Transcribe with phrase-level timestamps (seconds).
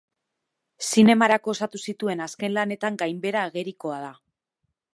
[0.93, 4.11] Zinemarako osatu zituen azken lanetan gainbehera agerikoa da.